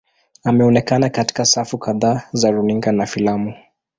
[0.43, 3.53] Ameonekana katika safu kadhaa za runinga na filamu.